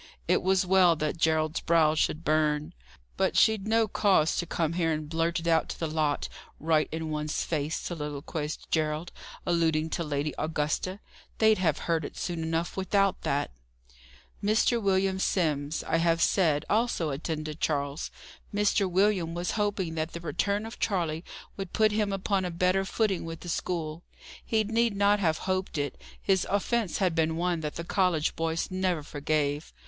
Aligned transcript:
It 0.27 0.41
was 0.41 0.65
well 0.65 0.95
that 0.95 1.17
Gerald's 1.19 1.59
brow 1.59 1.93
should 1.93 2.23
burn. 2.25 2.73
"But 3.17 3.37
she'd 3.37 3.67
no 3.67 3.87
cause 3.87 4.35
to 4.37 4.47
come 4.47 4.73
here 4.73 4.91
and 4.91 5.07
blurt 5.07 5.39
it 5.39 5.45
out 5.45 5.69
to 5.69 5.79
the 5.79 5.85
lot, 5.85 6.27
right 6.59 6.89
in 6.91 7.11
one's 7.11 7.43
face!" 7.43 7.79
soliloquized 7.79 8.65
Gerald, 8.71 9.11
alluding 9.45 9.91
to 9.91 10.03
Lady 10.03 10.33
Augusta. 10.39 11.01
"They'd 11.37 11.59
have 11.59 11.77
heard 11.85 12.03
it 12.03 12.17
soon 12.17 12.41
enough, 12.41 12.75
without 12.75 13.21
that." 13.21 13.51
Mr. 14.43 14.81
William 14.81 15.19
Simms, 15.19 15.83
I 15.83 15.97
have 15.97 16.19
said, 16.19 16.65
also 16.67 17.11
attended 17.11 17.59
Charles. 17.61 18.09
Mr. 18.51 18.89
William 18.89 19.35
was 19.35 19.51
hoping 19.51 19.93
that 19.93 20.13
the 20.13 20.19
return 20.19 20.65
of 20.65 20.79
Charley 20.79 21.23
would 21.57 21.73
put 21.73 21.91
him 21.91 22.11
upon 22.11 22.43
a 22.43 22.49
better 22.49 22.85
footing 22.85 23.23
with 23.23 23.41
the 23.41 23.49
school. 23.49 24.01
He 24.43 24.63
need 24.63 24.95
not 24.95 25.19
have 25.19 25.37
hoped 25.45 25.77
it: 25.77 26.01
his 26.19 26.47
offence 26.49 26.97
had 26.97 27.13
been 27.13 27.37
one 27.37 27.59
that 27.59 27.75
the 27.75 27.83
college 27.83 28.35
boys 28.35 28.71
never 28.71 29.03
forgave. 29.03 29.71